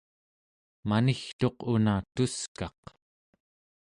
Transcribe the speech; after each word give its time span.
manigtuq 0.87 1.57
una 1.73 1.95
tuskaq 2.15 2.79